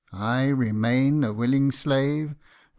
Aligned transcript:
I 0.11 0.47
remain 0.47 1.23
a 1.23 1.31
willing 1.31 1.71
slave 1.71 2.33